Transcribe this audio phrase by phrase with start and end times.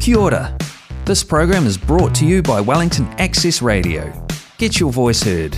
[0.00, 0.56] Kia ora.
[1.04, 4.12] This program is brought to you by Wellington Access Radio.
[4.56, 5.52] Get your voice heard.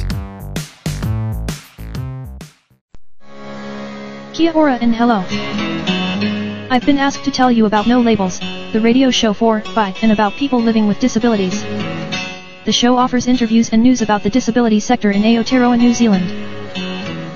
[4.32, 5.24] Kia ora and hello.
[6.70, 8.40] I've been asked to tell you about No Labels,
[8.72, 11.62] the radio show for, by, and about people living with disabilities.
[12.64, 16.30] The show offers interviews and news about the disability sector in Aotearoa, New Zealand.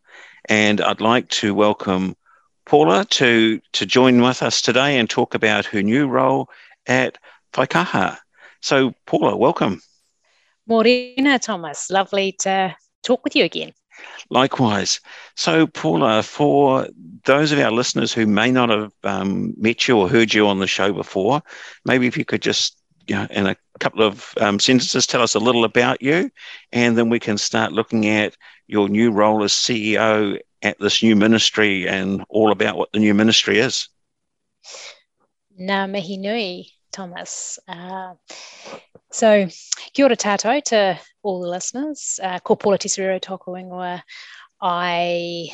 [0.49, 2.17] and I'd like to welcome
[2.65, 6.49] Paula to to join with us today and talk about her new role
[6.87, 7.19] at
[7.53, 8.17] Whaikaha.
[8.63, 9.83] So, Paula, welcome.
[10.67, 11.91] Morena, Thomas.
[11.91, 13.73] Lovely to talk with you again.
[14.31, 15.01] Likewise.
[15.37, 16.89] So, Paula, for
[17.25, 20.59] those of our listeners who may not have um, met you or heard you on
[20.59, 21.43] the show before,
[21.85, 25.35] maybe if you could just, you know, in a couple of um, sentences, tell us
[25.35, 26.31] a little about you,
[26.73, 31.15] and then we can start looking at your new role as CEO at this new
[31.15, 33.89] ministry and all about what the new ministry is.
[35.59, 37.59] Ngā mihi nui, Thomas.
[37.69, 38.15] Uh,
[39.17, 39.49] so,
[39.95, 42.21] kia ora tātou to all the listeners.
[42.23, 44.03] Uh, ko Paula tōku ingoa.
[44.61, 45.49] I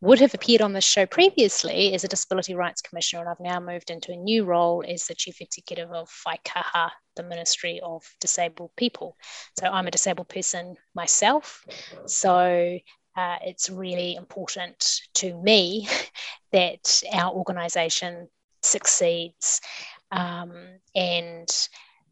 [0.00, 3.60] would have appeared on this show previously as a Disability Rights Commissioner, and I've now
[3.60, 8.70] moved into a new role as the Chief Executive of Whaikaha, the Ministry of Disabled
[8.76, 9.16] People.
[9.58, 11.62] So I'm a disabled person myself.
[12.06, 12.78] So
[13.16, 15.88] uh, it's really important to me
[16.52, 18.28] that our organisation
[18.62, 19.60] succeeds
[20.10, 20.52] um,
[20.94, 21.48] and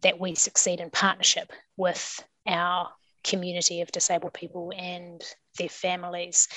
[0.02, 2.90] that we succeed in partnership with our
[3.24, 5.22] community of disabled people and
[5.58, 6.48] their families.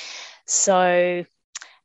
[0.46, 1.26] So,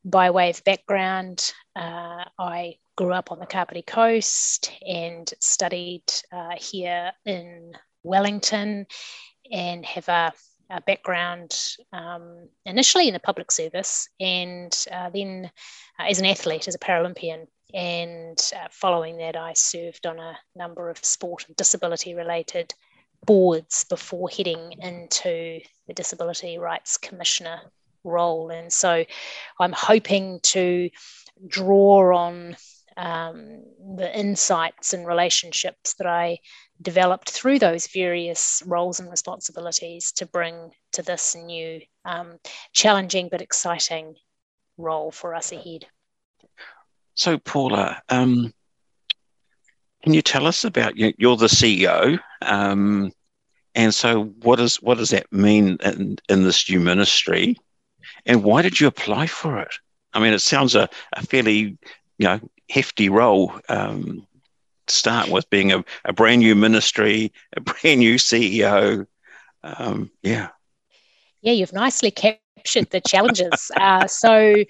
[0.03, 6.55] by way of background, uh, I grew up on the Kapiti Coast and studied uh,
[6.57, 8.87] here in Wellington
[9.51, 10.33] and have a,
[10.71, 11.57] a background
[11.91, 15.51] um, initially in the public service and uh, then
[15.99, 17.47] uh, as an athlete, as a Paralympian.
[17.73, 22.73] And uh, following that, I served on a number of sport and disability related
[23.25, 27.61] boards before heading into the Disability Rights Commissioner
[28.03, 28.49] role.
[28.49, 29.05] And so
[29.59, 30.89] I'm hoping to
[31.47, 32.55] draw on
[33.01, 33.63] um,
[33.97, 36.37] the insights and relationships that I
[36.81, 42.37] developed through those various roles and responsibilities to bring to this new um,
[42.73, 44.15] challenging but exciting
[44.77, 45.85] role for us ahead.
[47.15, 48.53] So, Paula, um,
[50.03, 51.11] can you tell us about you?
[51.17, 53.11] You're the CEO, um,
[53.73, 57.57] and so what does what does that mean in, in this new ministry?
[58.27, 59.73] And why did you apply for it?
[60.13, 61.77] I mean, it sounds a, a fairly
[62.21, 62.39] you know
[62.69, 64.27] hefty role um,
[64.85, 69.07] to start with, being a, a brand new ministry, a brand new CEO.
[69.63, 70.49] Um, yeah.
[71.41, 73.71] Yeah, you've nicely captured the challenges.
[73.75, 74.63] uh, so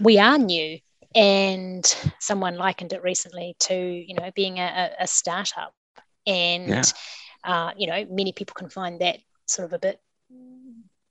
[0.00, 0.78] we are new
[1.14, 5.74] and someone likened it recently to you know being a, a startup
[6.26, 6.82] and yeah.
[7.44, 10.00] uh, you know many people can find that sort of a bit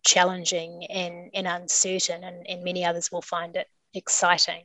[0.03, 4.63] challenging and, and uncertain and, and many others will find it exciting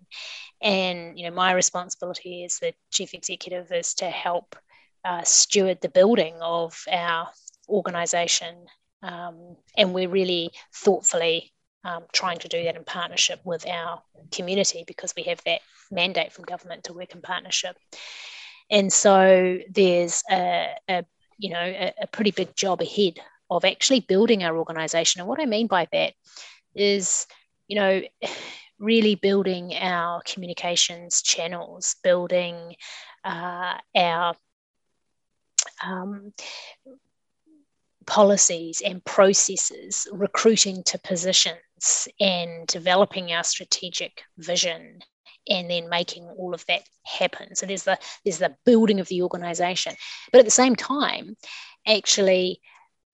[0.63, 4.57] and you know my responsibility as the chief executive is to help
[5.05, 7.29] uh, steward the building of our
[7.69, 8.67] organization
[9.03, 11.53] um, and we're really thoughtfully
[11.87, 15.61] um, trying to do that in partnership with our community because we have that
[15.91, 17.77] mandate from government to work in partnership.
[18.71, 21.05] And so there's a, a
[21.39, 23.21] you know a, a pretty big job ahead
[23.51, 25.21] of actually building our organisation.
[25.21, 26.15] And what I mean by that
[26.75, 27.27] is,
[27.69, 28.03] you know,
[28.79, 32.77] really building our communications channels, building
[33.25, 34.35] uh, our
[35.85, 36.33] um,
[38.07, 45.01] policies and processes, recruiting to positions and developing our strategic vision
[45.49, 47.55] and then making all of that happen.
[47.55, 49.95] So there's the there's the building of the organization.
[50.33, 51.37] But at the same time,
[51.87, 52.61] actually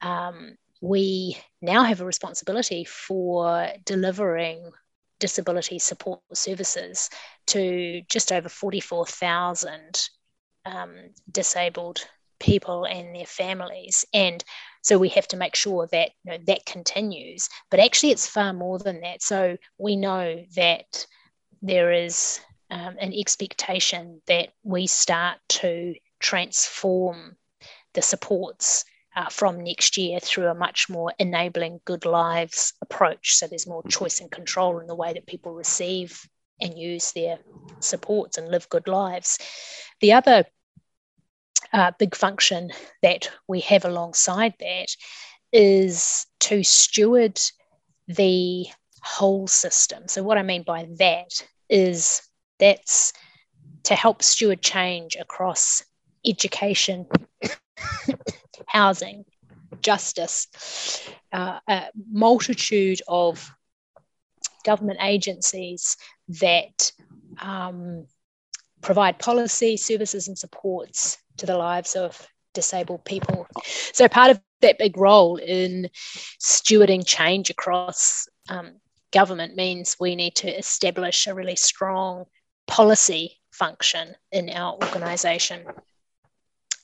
[0.00, 4.70] um, we now have a responsibility for delivering
[5.22, 7.08] disability support services
[7.46, 10.08] to just over 44,000
[10.66, 10.94] um,
[11.30, 12.04] disabled
[12.40, 14.04] people and their families.
[14.12, 14.42] And
[14.82, 17.48] so we have to make sure that you know, that continues.
[17.70, 19.22] But actually, it's far more than that.
[19.22, 21.06] So we know that
[21.62, 27.36] there is um, an expectation that we start to transform
[27.94, 33.34] the supports uh, from next year through a much more enabling good lives approach.
[33.34, 36.26] So there's more choice and control in the way that people receive
[36.60, 37.38] and use their
[37.80, 39.38] supports and live good lives.
[40.00, 40.44] The other
[41.72, 42.70] uh, big function
[43.02, 44.88] that we have alongside that
[45.52, 47.40] is to steward
[48.08, 48.66] the
[49.02, 50.04] whole system.
[50.08, 52.22] So, what I mean by that is
[52.58, 53.12] that's
[53.84, 55.82] to help steward change across
[56.26, 57.06] education,
[58.72, 59.24] housing,
[59.82, 60.48] justice,
[61.32, 63.54] uh, a multitude of
[64.64, 65.96] government agencies
[66.40, 66.92] that
[67.40, 68.06] um,
[68.80, 73.46] provide policy, services, and supports to the lives of disabled people.
[73.92, 75.90] So, part of that big role in
[76.40, 78.76] stewarding change across um,
[79.12, 82.24] government means we need to establish a really strong
[82.66, 85.66] policy function in our organisation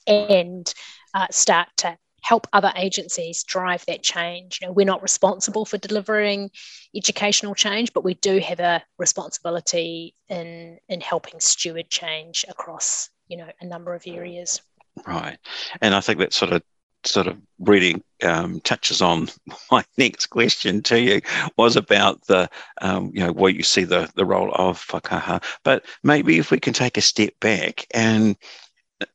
[0.09, 0.73] and
[1.13, 4.59] uh, start to help other agencies drive that change.
[4.61, 6.51] You know, we're not responsible for delivering
[6.95, 13.37] educational change, but we do have a responsibility in in helping steward change across you
[13.37, 14.61] know a number of areas.
[15.07, 15.37] Right,
[15.81, 16.61] and I think that sort of
[17.05, 19.29] sort of really um, touches on
[19.71, 21.21] my next question to you
[21.57, 22.49] was about the
[22.81, 26.59] um, you know where you see the the role of Whaikaha but maybe if we
[26.59, 28.35] can take a step back and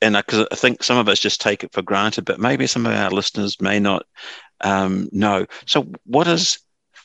[0.00, 2.86] and because I think some of us just take it for granted but maybe some
[2.86, 4.06] of our listeners may not
[4.60, 5.46] um, know.
[5.66, 6.58] So what does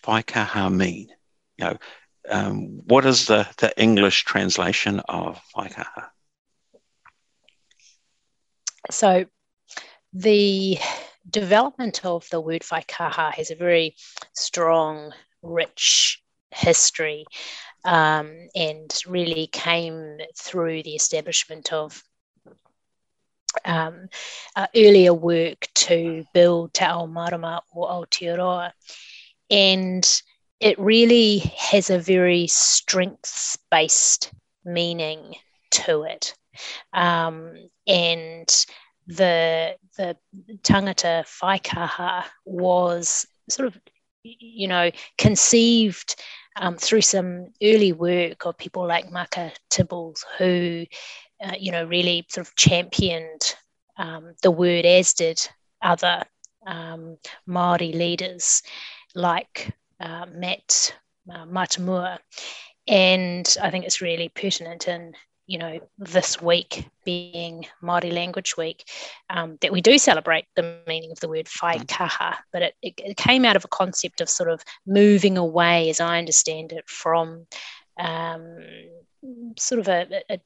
[0.03, 1.09] whaikaha mean?
[1.57, 1.77] You know
[2.29, 6.09] um, what is the the English translation of whaikaha
[8.91, 9.25] so
[10.13, 10.77] the
[11.29, 13.95] development of the word whaikaha has a very
[14.33, 16.21] strong, rich
[16.51, 17.25] history
[17.85, 22.03] um, and really came through the establishment of
[23.65, 24.07] um,
[24.55, 28.71] uh, earlier work to build Te Ao Marama or Aotearoa.
[29.49, 30.21] And
[30.59, 34.31] it really has a very strengths based
[34.65, 35.35] meaning
[35.71, 36.35] to it.
[36.93, 37.53] Um,
[37.87, 38.65] and
[39.07, 40.15] the the
[40.61, 43.81] tangata whaikaha was sort of
[44.23, 46.15] you know conceived
[46.57, 50.85] um, through some early work of people like Maka Tibbles who
[51.43, 53.55] uh, you know really sort of championed
[53.97, 55.39] um, the word as did
[55.81, 56.23] other
[56.67, 58.61] um, Maori leaders
[59.15, 60.95] like uh, Matt
[61.31, 62.19] uh, Matamua
[62.87, 65.13] and I think it's really pertinent in
[65.49, 68.87] you know, this week being Māori Language Week,
[69.31, 73.17] um, that we do celebrate the meaning of the word whaikaha, but it, it, it,
[73.17, 77.47] came out of a concept of sort of moving away, as I understand it, from
[77.97, 78.59] um,
[79.57, 80.39] sort of a, a,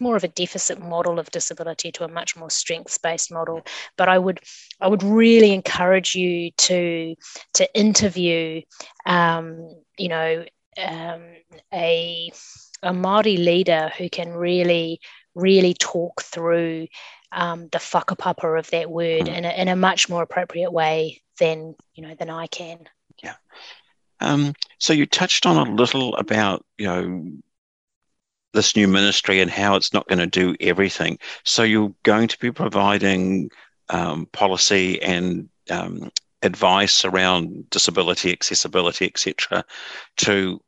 [0.00, 3.62] more of a deficit model of disability to a much more strengths-based model.
[3.96, 4.40] But I would
[4.80, 7.14] I would really encourage you to
[7.54, 8.62] to interview,
[9.06, 9.68] um,
[9.98, 10.44] you know,
[10.78, 11.22] um,
[11.72, 12.30] a
[12.82, 15.00] a Māori leader who can really,
[15.34, 16.86] really talk through
[17.32, 19.36] um, the whakapapa of that word mm.
[19.36, 22.80] in, a, in a much more appropriate way than, you know, than I can.
[23.22, 23.34] Yeah.
[24.20, 27.32] Um, so you touched on a little about, you know,
[28.54, 31.18] this new ministry and how it's not going to do everything.
[31.44, 33.50] So you're going to be providing
[33.90, 36.10] um, policy and um,
[36.42, 39.64] advice around disability, accessibility, etc.,
[40.18, 40.60] to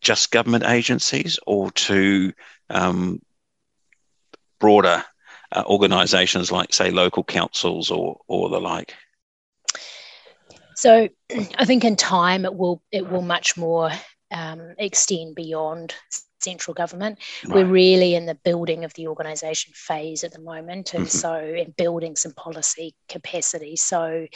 [0.00, 2.32] just government agencies or to
[2.70, 3.20] um,
[4.58, 5.04] broader
[5.52, 8.94] uh, organisations like, say, local councils or or the like?
[10.76, 11.08] So,
[11.58, 13.90] I think in time it will it will much more
[14.34, 15.94] um, extend beyond
[16.40, 17.18] central government.
[17.46, 17.54] Right.
[17.54, 21.18] We're really in the building of the organisation phase at the moment, and mm-hmm.
[21.18, 23.76] so in building some policy capacity.
[23.76, 24.26] So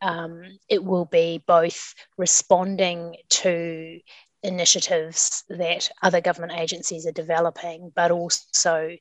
[0.00, 4.00] um, it will be both responding to
[4.42, 8.96] initiatives that other government agencies are developing, but also,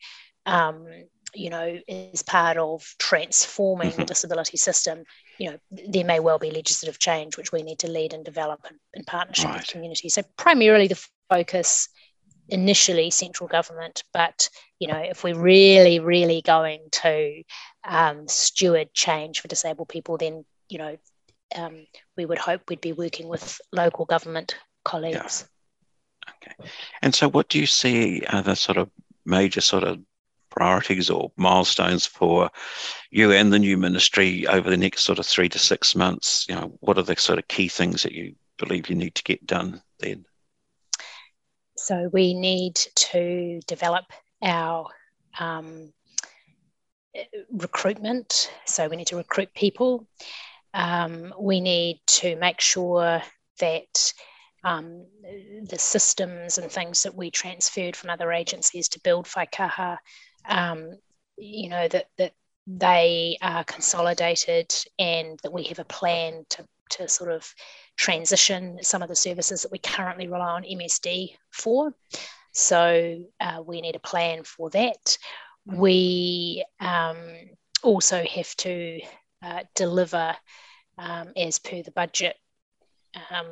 [0.46, 0.86] um,
[1.34, 4.05] you know, as part of transforming the mm-hmm.
[4.05, 5.03] disability system,
[5.42, 8.64] you know, there may well be legislative change which we need to lead and develop
[8.70, 9.58] in, in partnership right.
[9.58, 10.14] with communities.
[10.14, 11.90] So primarily the focus
[12.48, 17.42] initially central government, but you know, if we're really, really going to
[17.84, 20.96] um, steward change for disabled people, then you know,
[21.56, 24.56] um, we would hope we'd be working with local government
[24.86, 25.48] colleagues.
[26.28, 26.34] Yeah.
[26.36, 26.70] Okay.
[27.02, 28.92] And so, what do you see are the sort of
[29.26, 30.00] major sort of
[30.62, 32.48] priorities or milestones for
[33.10, 36.46] you and the new ministry over the next sort of three to six months?
[36.48, 39.24] You know, what are the sort of key things that you believe you need to
[39.24, 40.24] get done then?
[41.77, 44.06] So we need to develop
[44.44, 44.88] our
[45.39, 45.91] um,
[47.51, 48.51] recruitment.
[48.65, 50.08] So we need to recruit people.
[50.75, 53.24] Um, we need to make sure
[53.60, 54.13] that
[54.63, 55.08] um,
[55.63, 59.98] the systems and things that we transferred from other agencies to build Whaikaha,
[60.46, 60.92] um,
[61.38, 62.34] you know, that, that
[62.68, 67.54] they are consolidated and that we have a plan to, to sort of
[67.98, 71.94] transition some of the services that we currently rely on MSD for.
[72.54, 75.18] So uh, we need a plan for that.
[75.66, 77.18] We um,
[77.84, 79.00] also have to
[79.44, 80.36] uh, deliver
[80.98, 82.36] um, as per the budget
[83.30, 83.48] um,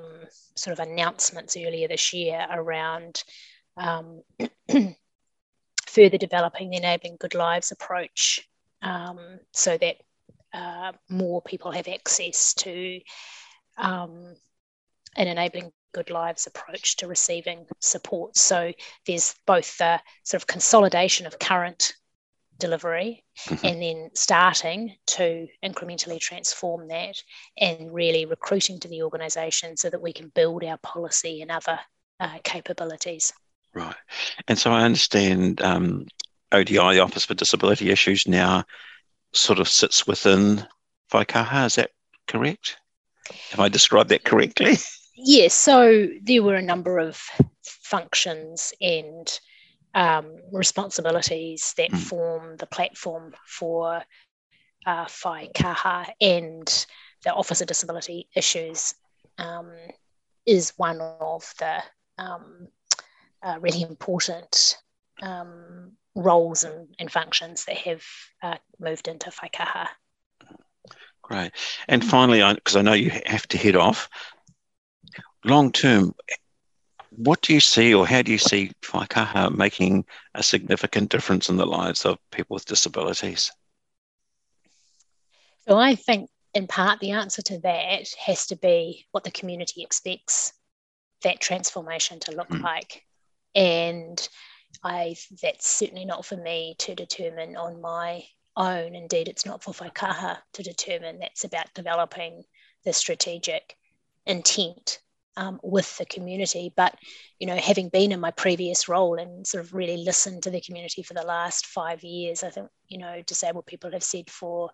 [0.55, 3.23] sort of announcements earlier this year around
[3.77, 4.21] um,
[5.89, 8.47] further developing the enabling good lives approach
[8.81, 9.19] um,
[9.51, 9.97] so that
[10.53, 12.99] uh, more people have access to
[13.77, 14.35] um,
[15.15, 18.37] an enabling good lives approach to receiving support.
[18.37, 18.73] So
[19.05, 21.93] there's both the sort of consolidation of current
[22.59, 23.65] delivery mm-hmm.
[23.65, 27.15] and then starting to incrementally transform that
[27.57, 31.79] and really recruiting to the organisation so that we can build our policy and other
[32.19, 33.33] uh, capabilities.
[33.73, 33.95] Right.
[34.47, 36.07] And so I understand um,
[36.51, 38.63] ODI, the Office for Disability Issues, now
[39.33, 40.65] sort of sits within
[41.11, 41.67] Whaikaha.
[41.67, 41.91] Is that
[42.27, 42.77] correct?
[43.51, 44.77] Have I described that correctly?
[45.21, 45.53] Yes.
[45.53, 47.21] So there were a number of
[47.61, 49.39] functions and
[49.93, 51.97] um, responsibilities that mm.
[51.97, 54.01] form the platform for
[54.85, 56.85] uh, Whaikaha and
[57.23, 58.93] the Office of Disability Issues
[59.37, 59.71] um,
[60.45, 61.83] is one of the
[62.17, 62.69] um,
[63.43, 64.77] uh, really important
[65.21, 68.03] um, roles and, and, functions that have
[68.41, 69.87] uh, moved into Whaikaha.
[71.21, 71.51] Great.
[71.87, 74.09] And finally, because I, I know you have to head off,
[75.45, 76.13] long term,
[77.11, 80.05] what do you see or how do you see Whaikaha making
[80.35, 83.51] a significant difference in the lives of people with disabilities?
[85.67, 89.83] So I think in part the answer to that has to be what the community
[89.83, 90.53] expects
[91.23, 92.61] that transformation to look mm.
[92.61, 93.03] like.
[93.55, 94.27] And
[94.83, 98.23] I that's certainly not for me to determine on my
[98.55, 98.95] own.
[98.95, 101.19] Indeed, it's not for Whaikaha to determine.
[101.19, 102.43] That's about developing
[102.85, 103.75] the strategic
[104.25, 104.99] intent
[105.37, 106.71] um, with the community.
[106.75, 106.95] But
[107.39, 110.61] you know, having been in my previous role and sort of really listened to the
[110.61, 114.69] community for the last five years, I think you know disabled people have said for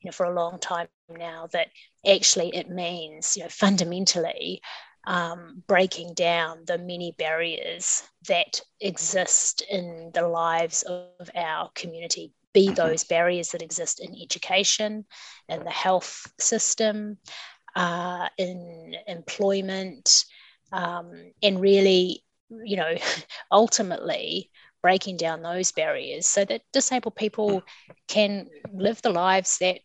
[0.00, 1.68] you know for a long time now that
[2.06, 4.60] actually it means you know fundamentally
[5.08, 12.66] um, breaking down the many barriers that exist in the lives of our community, be
[12.66, 12.74] mm-hmm.
[12.74, 15.06] those barriers that exist in education,
[15.48, 17.16] in the health system,
[17.74, 20.26] uh, in employment,
[20.72, 22.94] um, and really, you know,
[23.50, 24.50] ultimately
[24.82, 27.62] breaking down those barriers so that disabled people
[28.08, 29.80] can live the lives that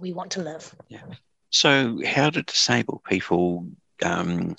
[0.00, 0.74] we want to live.
[0.88, 1.02] Yeah.
[1.50, 3.68] So, how do disabled people,
[4.02, 4.56] um,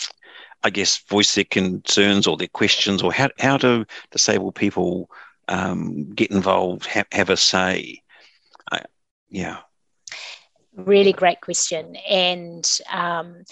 [0.64, 5.10] I guess, voice their concerns or their questions, or how, how do disabled people
[5.48, 8.02] um, get involved, have, have a say?
[9.30, 9.58] Yeah.
[10.76, 11.96] Really great question.
[12.10, 13.44] And um,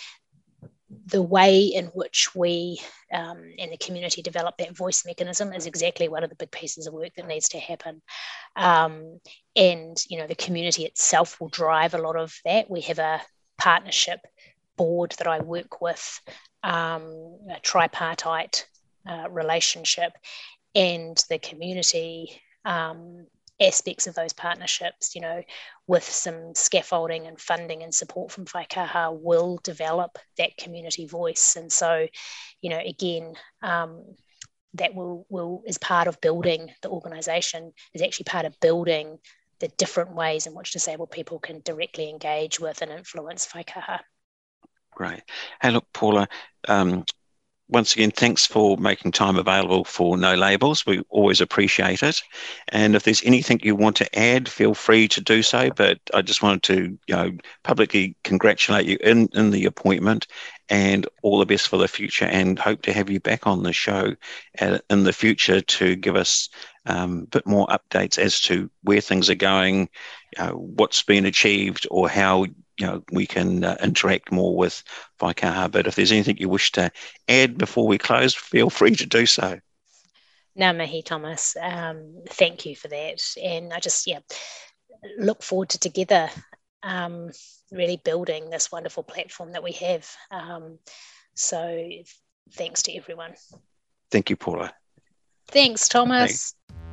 [1.07, 2.79] the way in which we
[3.11, 6.87] um, in the community develop that voice mechanism is exactly one of the big pieces
[6.87, 8.01] of work that needs to happen.
[8.55, 9.19] Um,
[9.55, 12.69] and, you know, the community itself will drive a lot of that.
[12.69, 13.21] We have a
[13.57, 14.19] partnership
[14.77, 16.20] board that I work with,
[16.63, 18.68] um, a tripartite
[19.08, 20.13] uh, relationship,
[20.75, 23.27] and the community um,
[23.62, 25.44] aspects of those partnerships, you know,
[25.88, 31.56] with some scaffolding and funding and support from Whaikaha will develop that community voice.
[31.56, 32.08] And so,
[32.62, 34.03] you know, again, um,
[34.75, 39.20] that will, will is part of building the organisation, is actually part of building
[39.60, 44.00] the different ways in which disabled people can directly engage with and influence Whaikaha.
[44.95, 45.21] Great.
[45.62, 46.27] Hey, look, Paula,
[46.67, 47.03] um,
[47.69, 50.85] once again, thanks for making time available for No Labels.
[50.85, 52.21] We always appreciate it.
[52.69, 55.71] And if there's anything you want to add, feel free to do so.
[55.71, 57.31] But I just wanted to, you know,
[57.63, 60.27] publicly congratulate you in, in the appointment
[60.69, 63.73] and all the best for the future and hope to have you back on the
[63.73, 64.13] show
[64.59, 66.50] in the future to give us
[66.85, 69.89] um, a bit more updates as to where things are going,
[70.38, 72.45] know, what's been achieved or how
[72.80, 74.84] you know we can uh, interact more with
[75.20, 75.72] Whaikaha.
[75.72, 76.92] But if there's anything you wish to
[77.27, 79.60] add before we close, feel free to do so.
[80.58, 81.56] Ngā mihi, Thomas.
[81.60, 83.20] Um, thank you for that.
[83.44, 84.20] And I just, yeah,
[85.18, 86.30] look forward to together
[86.84, 87.32] um,
[87.72, 90.10] really building this wonderful platform that we have.
[90.30, 90.77] Um,
[91.34, 91.89] so
[92.51, 93.34] thanks to everyone.
[94.12, 94.74] Thank you, Paula.
[95.48, 96.56] Thanks, Thomas.
[96.70, 96.92] Thanks.